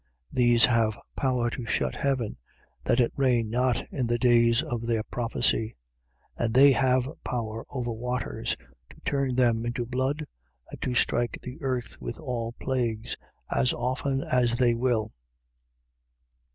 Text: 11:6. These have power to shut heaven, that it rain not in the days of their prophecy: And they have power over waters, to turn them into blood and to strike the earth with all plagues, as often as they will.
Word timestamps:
11:6. 0.33 0.33
These 0.35 0.65
have 0.65 0.99
power 1.15 1.51
to 1.51 1.63
shut 1.67 1.93
heaven, 1.93 2.35
that 2.85 2.99
it 2.99 3.13
rain 3.15 3.51
not 3.51 3.83
in 3.93 4.07
the 4.07 4.17
days 4.17 4.63
of 4.63 4.87
their 4.87 5.03
prophecy: 5.03 5.75
And 6.35 6.55
they 6.55 6.71
have 6.71 7.07
power 7.23 7.63
over 7.69 7.91
waters, 7.91 8.55
to 8.89 8.99
turn 9.05 9.35
them 9.35 9.63
into 9.63 9.85
blood 9.85 10.25
and 10.71 10.81
to 10.81 10.95
strike 10.95 11.37
the 11.43 11.61
earth 11.61 11.97
with 12.01 12.17
all 12.17 12.53
plagues, 12.53 13.15
as 13.51 13.73
often 13.73 14.21
as 14.23 14.55
they 14.55 14.73
will. 14.73 15.13